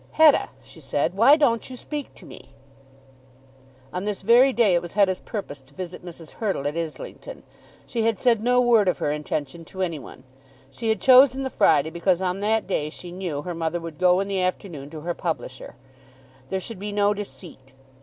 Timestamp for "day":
4.51-4.73, 12.65-12.89